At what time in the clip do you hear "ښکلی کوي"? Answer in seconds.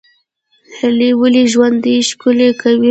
2.09-2.79